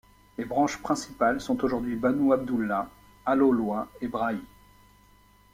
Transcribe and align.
Les 0.39 0.45
branches 0.45 0.81
principales 0.81 1.39
sont 1.41 1.63
aujourd'hui 1.63 1.95
Banu 1.95 2.33
Abdullah, 2.33 2.89
Al-'Olwa, 3.23 3.87
et 4.01 4.07
Braih. 4.07 4.41